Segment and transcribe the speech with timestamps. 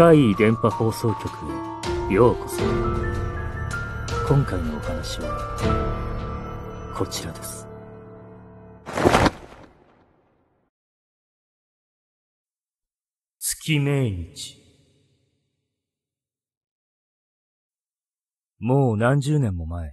[0.00, 1.28] 怪異電波放送局
[2.10, 2.62] へようこそ。
[4.26, 7.68] 今回のお話は、こちらです。
[13.38, 14.56] 月命日。
[18.58, 19.92] もう何十年も前、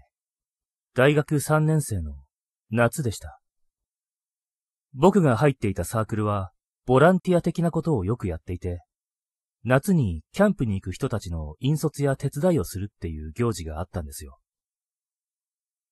[0.95, 2.15] 大学3年生の
[2.71, 3.41] 夏でした。
[4.93, 6.53] 僕が入っていたサークルは、
[6.85, 8.87] ボランティア的なことをよくやっていて、
[9.70, 14.40] 夏にキャンプに行く人たちの引率や手伝いをするっていう行事があったんですよ。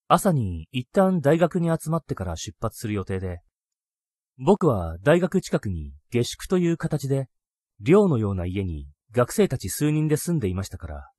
[0.08, 3.42] 朝に一旦大学に集まってから出発する予定で、
[4.38, 7.28] 僕は大学近くに下宿という形で、
[7.82, 11.10] 寮のような家に学生たち数人で住んでいましたから、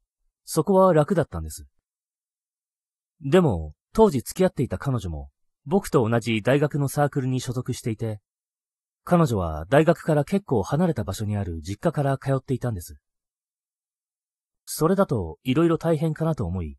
[0.47, 1.67] そこは楽だったんです。
[3.21, 5.29] でも、当時付き合っていた彼女も、
[5.67, 8.21] 僕と同じ大学のサークルに所属していて、
[9.09, 12.97] 彼女は大学から結構離れた場所にある実家から通っていたんです。
[14.65, 16.77] それだと色々大変かなと思い、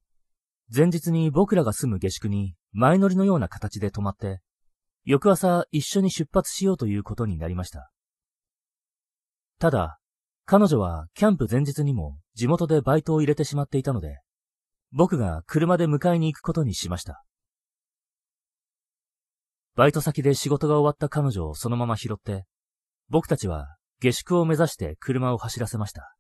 [0.76, 4.42] 前日に僕らが住む下宿に前乗りのような形で泊まって、
[5.06, 7.92] 翌朝一緒に出発しようということになりました。
[9.58, 9.98] ただ、
[10.44, 14.20] 彼女はキャンプ前日にも地元でバイトを入れてしまっていたので、
[14.92, 17.24] 僕が車で迎えに行くことにしました。
[19.78, 22.46] バイト先で仕事が終わった彼女をそのまま拾って、
[23.10, 26.16] 僕たちは下宿を目指して車を走らせました。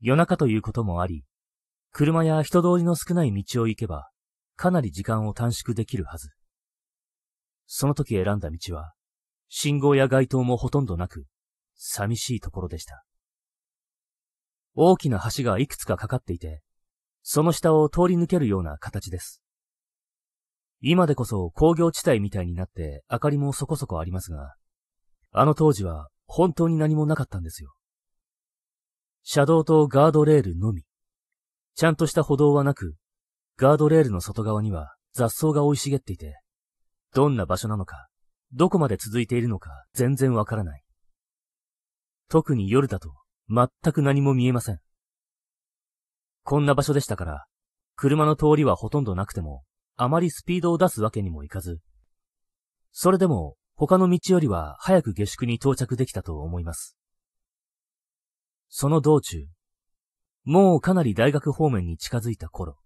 [0.00, 1.24] 夜中ということもあり、
[1.90, 4.10] 車や人通りの少ない道を行けば、
[4.54, 6.30] かなり時間を短縮できるはず。
[7.66, 8.92] その時選んだ道は、
[9.48, 11.26] 信号や街灯もほとんどなく、
[11.74, 13.02] 寂しいところでした。
[14.76, 16.62] 大きな橋がいくつかかかっていて、
[17.24, 19.41] その下を通り抜けるような形です。
[20.84, 24.54] 今でこそ工業地帯みたいになって明かりもそこそこありますが、
[25.30, 27.72] あの当時は本当に何もなかったんですよ。
[29.22, 30.82] 車道とガードレールのみ。
[31.76, 32.96] ちゃんとした歩道はなく、
[33.56, 36.40] ガードレールの外側には雑草が生い茂っていて、
[37.14, 38.08] どんな場所なのか、
[38.52, 40.82] どこまで続いているのか全然わからない。
[42.28, 43.12] 特に夜だと
[43.48, 44.80] 全く何も見えません。
[46.42, 47.46] こんな場所でしたから、
[47.94, 49.62] 車の通りはほとんどなくても、
[50.02, 51.78] あまりスピードを出すわけにもいかず、
[52.90, 56.96] それでも他の道よりは早く下宿に到着できたと思います。
[58.68, 59.46] その道中、
[60.42, 62.78] もうかなり大学方面に近づいた頃、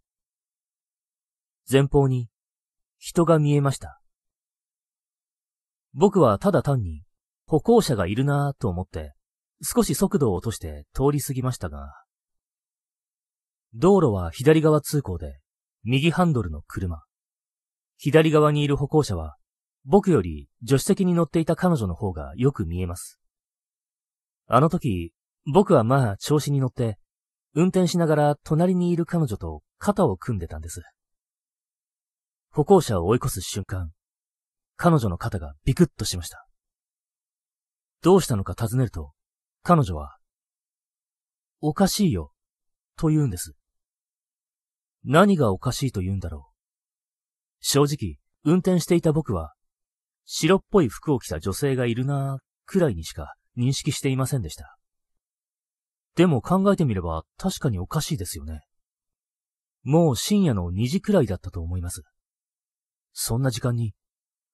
[1.73, 2.29] 前方に
[2.99, 3.99] 人が見えました。
[5.95, 7.03] 僕はただ単に
[7.47, 9.15] 歩行者がいるなぁと思って
[9.63, 11.95] 少し速度を落として通り過ぎましたが、
[13.73, 15.39] 道路は左側通行で
[15.83, 17.06] 右ハンドルの車。
[17.97, 19.37] 左側にいる歩行者は、
[19.85, 23.21] 僕より助手席に乗っていた彼女の方がよく見えます。
[24.47, 25.13] あの時、
[25.53, 26.99] 僕はまあ調子に乗って、
[27.55, 30.83] 運転しながら隣にいる彼女と肩を組んでたんです。
[32.51, 33.93] 歩行者を追い越す瞬間、
[34.77, 36.47] 彼女の肩がビクッとしました。
[38.03, 39.13] どうしたのか尋ねると、
[39.63, 40.17] 彼女は、
[41.61, 42.33] おかしいよ、
[42.97, 43.55] と言うんです。
[45.05, 46.46] 何がおかしいと言うんだろう。
[47.69, 49.53] 正直、運転していた僕は、
[50.25, 54.79] 白っぽい服を着た女性がいるなぁ、くらいにしか認識していませんでした。
[56.15, 58.61] でも考えてみれば確かにおかしいですよね。
[59.83, 62.05] もう深夜の2時くらいだったと思います。
[63.13, 63.95] そんな時間に、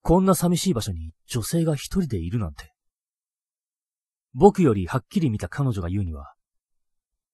[0.00, 2.72] こんな寂しい場所に女性が一人でいるなんて。
[4.32, 6.32] 僕よりはっきり見た彼女が言うには、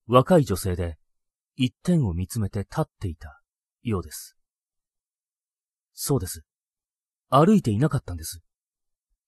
[0.09, 0.99] 若い女性で
[1.55, 3.41] 一点を見つめて立っていた
[3.85, 4.38] ようです。
[6.01, 6.45] そうです。
[7.29, 8.39] 歩いていなかったんです。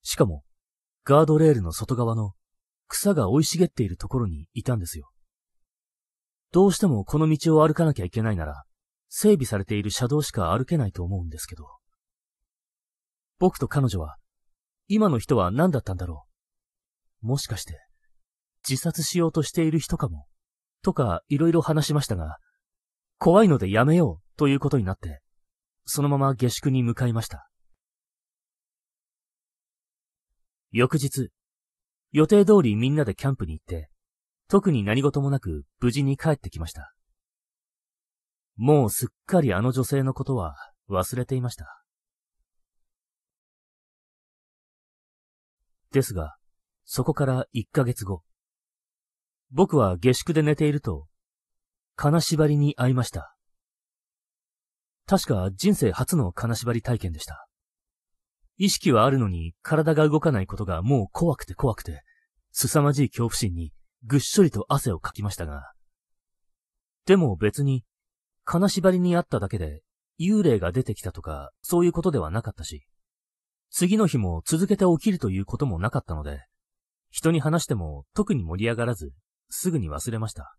[0.03, 0.45] しかも、
[1.05, 2.35] ガードレールの外側の
[2.87, 5.11] 草が生い茂っているところにいたんですよ。
[6.53, 8.63] どうしてもこの道を歩かなきゃいけないなら、
[9.09, 11.67] 整備されている車道しか歩けないと思うんですけど。
[13.41, 14.17] 僕と彼女は、
[14.87, 16.25] 今の人は何だったんだろ
[17.25, 17.27] う。
[17.27, 17.81] もしかして、
[18.69, 20.27] 自殺しようとしている人かも。
[20.83, 22.39] とか、いろいろ話しましたが、
[23.19, 25.21] 怖いのでやめようということになって、
[25.93, 27.51] そのまま下宿に向かいました。
[30.71, 31.31] 翌日、
[32.13, 33.91] 予定通りみんなでキャンプに行って、
[34.47, 36.95] 特に何事もなく無事に帰ってきました。
[38.57, 40.55] もうすっかりあの女性のことは
[40.89, 41.83] 忘れていました。
[45.91, 46.37] ですが、
[46.85, 48.23] そこから1ヶ月後、
[49.51, 51.09] 僕は下宿で寝ていると、
[51.97, 53.35] 金縛りに会いました。
[55.11, 57.49] 確か人生初の金縛り体験でした。
[58.59, 62.05] 意識はあるのに体が動かないことがもう怖くて怖くて、
[62.53, 63.73] 凄まじい恐怖心に
[64.05, 65.73] ぐっしょりと汗をかきましたが、
[67.07, 67.83] でも別に、
[68.45, 69.83] 金縛りにあっただけで、
[70.21, 72.87] 幽霊が出てきたとか、そういうことではなかったし、
[73.69, 76.45] 次の日も続けて起きるということもなかったので、
[77.11, 79.11] 人に話しても特に盛り上がらず、
[79.49, 80.55] すぐに忘れました。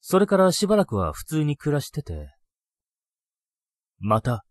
[0.00, 2.33] それからしばらくは普通に暮らしてて、
[3.98, 4.44] また、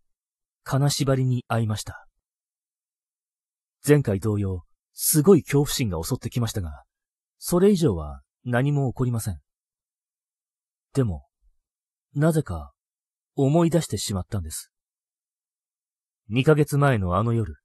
[0.62, 2.06] 金縛りに会いました。
[3.86, 4.64] 前回同様、
[4.94, 6.84] すごい恐怖心が襲ってきましたが、
[7.38, 9.40] それ以上は何も起こりません。
[10.94, 11.26] でも、
[12.14, 12.72] なぜか
[13.36, 14.70] 思い出してしまったんです。
[16.30, 17.56] 2ヶ月前のあの夜、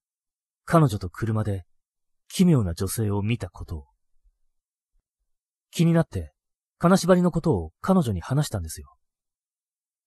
[0.66, 1.64] 彼女と車で
[2.28, 3.86] 奇妙な女性を見たことを。
[5.72, 6.34] 気になって、
[6.78, 8.94] 金縛りのことを彼女に話したんですよ。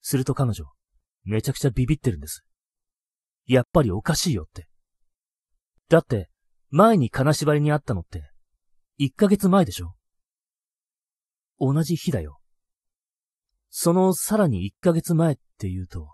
[0.00, 0.66] すると彼女、
[1.24, 2.44] めちゃくちゃビビってるんです。
[3.46, 4.68] やっぱりおかしいよって。
[5.88, 6.28] だって、
[6.70, 8.30] 前に金縛りにあったのって、
[8.98, 9.94] 1ヶ月前でしょ
[11.58, 12.40] 同じ日だよ。
[13.70, 16.08] そのさらに1ヶ月前って言うと、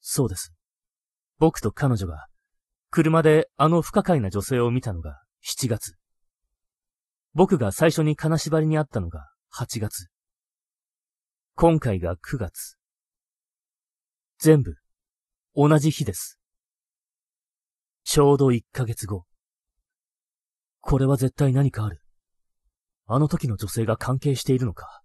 [0.00, 0.52] そうです。
[1.38, 2.28] 僕と彼女が、
[2.90, 5.96] 車であの不可解な女性を見たのが7月。
[7.34, 10.08] 僕が最初に金縛りにあったのが8月。
[11.54, 12.77] 今回が9月。
[14.40, 14.76] 全部、
[15.56, 16.38] 同じ日です。
[18.04, 19.24] ちょうど1ヶ月後。
[20.80, 22.00] これは絶対何かある。
[23.06, 25.02] あの時の女性が関係しているのか。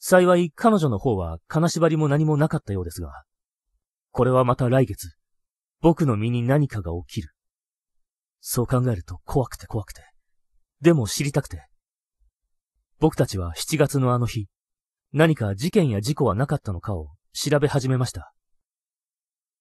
[0.00, 3.22] 幸い彼女の方は金縛りも何もなかったようですが、
[4.10, 5.14] これはまた来月、
[5.80, 7.32] 僕の身に何かが起きる。
[8.40, 10.02] そう考えると怖くて怖くて。
[10.80, 11.68] でも知りたくて。
[12.98, 14.48] 僕たちは7月のあの日、
[15.12, 18.32] 何か事件や事故はなかったのかを調べ始めました。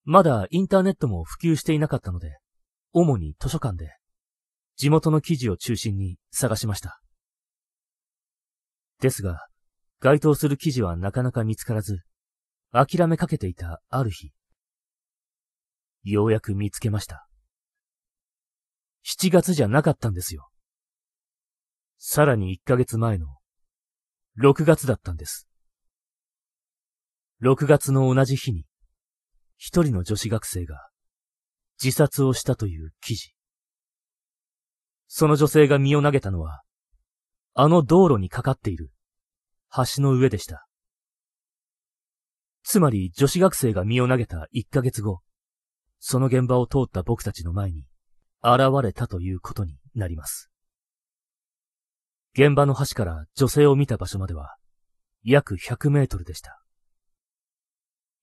[0.03, 2.39] まだインターネットも普及していなかったので、
[2.93, 3.95] 主に図書館で、
[4.75, 7.01] 地元の記事を中心に探しました。
[9.01, 9.47] ですが、
[9.99, 12.01] 該当する記事はなかなか見つからず、
[12.71, 14.31] 諦めかけていたある日、
[16.03, 17.27] ようやく見つけました。
[19.05, 20.49] 7月じゃなかったんですよ。
[21.97, 23.27] さらに1ヶ月前の
[24.41, 25.48] 6月だったんです。
[27.41, 28.65] 6月の同じ日に、
[29.55, 30.89] 一人の女子学生が
[31.81, 33.33] 自殺をしたという記事。
[35.07, 36.63] その女性が身を投げたのは、
[37.53, 38.91] あの道路にかかっている
[39.73, 40.67] 橋の上でした。
[42.63, 45.21] つまり女子学生が身を投げた1ヶ月後、
[45.99, 47.85] その現場を通った僕たちの前に
[48.43, 50.51] 現れたということになります。
[52.33, 54.57] 現場の橋から女性を見た場所までは
[55.23, 56.61] 約100メートルでした。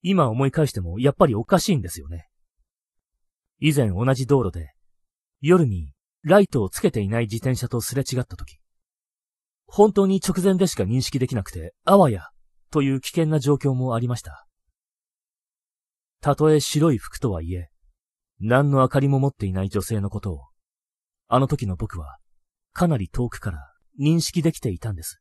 [0.08, 2.28] 今思い返してもやっぱりおかしいんですよね。
[3.58, 4.72] 以前同じ道路で、
[5.40, 8.60] 夜にライトをつけていない自転車とすれ違った時、
[9.66, 12.28] 本当に直前でしか認識できなくて、あわや、
[12.70, 14.46] という危険な状況もありました。
[16.20, 17.70] たとえ白い服とはいえ、
[18.38, 20.40] 何の明かりも持っていない女性のことを、
[21.26, 22.18] あの時の僕は、
[22.72, 25.20] かなり遠くから認識できていたんです。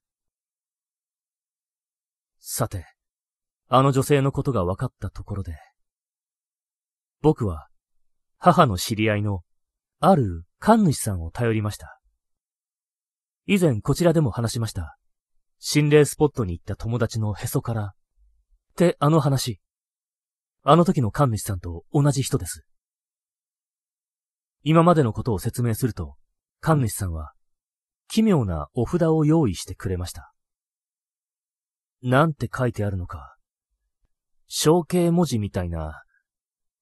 [2.37, 2.85] さて、
[3.67, 5.55] あの女性のことが分かったところで、
[7.21, 7.67] 僕は
[8.37, 9.41] 母の知り合いの
[9.99, 11.99] ある神主さんを頼りました。
[13.47, 14.97] 以前こちらでも話しました。
[15.59, 17.93] 心霊スポットに行った友達のへそから、っ
[18.75, 19.59] てあの話。
[20.63, 22.65] あの時の神主さんと同じ人です。
[24.63, 26.15] 今までのことを説明すると、
[26.59, 27.33] 神主さんは、
[28.07, 30.33] 奇妙なお札を用意してくれました。
[32.01, 33.34] なんて書いてあるのか、
[34.47, 36.03] 象形文字みたいな、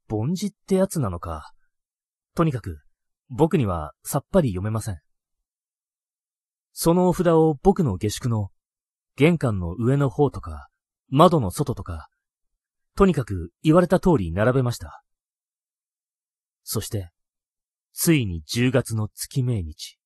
[0.09, 1.53] 凡字ってやつなのか。
[2.35, 2.79] とにかく、
[3.29, 4.99] 僕にはさっぱり読めません。
[6.71, 8.49] そのお札を僕の下宿の
[9.15, 10.69] 玄関の上の方とか、
[11.09, 12.09] 窓の外とか、
[12.95, 15.03] とにかく言われた通り並べました。
[16.63, 17.11] そして、
[17.93, 19.99] ついに10月の月命日。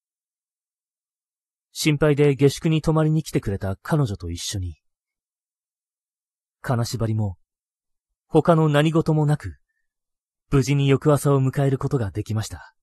[1.72, 4.78] 心配で下宿に泊まりに来てくれた彼女と一緒に、
[6.62, 7.38] 金縛りも
[8.28, 9.58] 他の何事もなく、
[10.50, 12.74] 無事に翌朝を迎えることができました。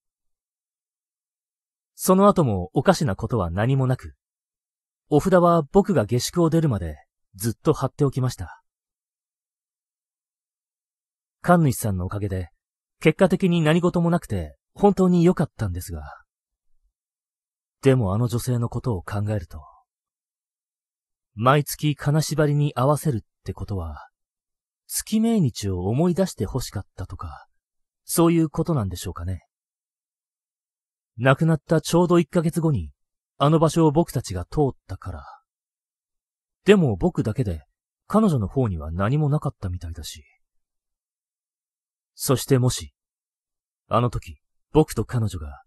[1.95, 4.15] その後もおかしなことは何もなく、
[5.11, 6.97] お札は僕が下宿を出るまで
[7.35, 8.63] ずっと貼っておきました。
[11.43, 12.49] 神主さんのおかげで、
[13.01, 16.03] 結果的に何事もなくて本当に良かったんですが、
[17.83, 19.63] でもあの女性のことを考えると、
[21.35, 24.09] 毎月金縛りに合わせるってことは、
[24.87, 27.47] 月命日を思い出して欲しかったとか、
[28.05, 29.47] そういうことなんでしょうかね。
[31.17, 32.91] 亡くなったちょうど1ヶ月後に、
[33.39, 35.25] あの場所を僕たちが通ったから。
[36.65, 37.63] でも僕だけで、
[38.07, 40.25] 彼女の方には何もなかったみたいだし。
[42.15, 42.95] そしてもし、
[43.89, 44.39] あの時、
[44.73, 45.63] 僕と彼女が、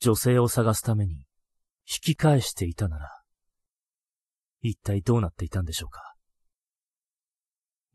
[0.00, 1.14] 女性を探すために、
[1.86, 3.10] 引き返していたなら、
[4.60, 6.14] 一体どうなっていたんでしょうか。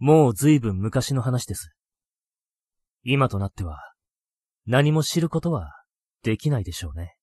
[0.05, 1.71] もう随分昔の話です。
[3.05, 3.79] 今となっては、
[4.67, 5.71] 何も知ることは
[6.23, 7.15] できないでしょうね。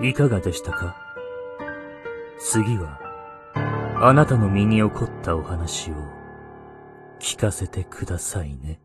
[0.00, 0.94] いかがでしたか？
[2.38, 3.00] 次は、
[4.00, 5.94] あなたの身に起こったお話を
[7.18, 8.78] 聞かせてくださいね。